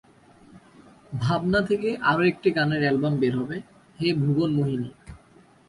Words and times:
ভাবনা 1.21 1.59
থেকে 1.61 1.89
আরও 2.01 2.23
একটি 2.23 2.49
গানের 2.51 2.81
অ্যালবাম 2.83 3.13
বের 3.19 3.33
হবে, 3.35 3.57
হে 3.99 4.07
ভুবনমোহিনী। 4.13 4.89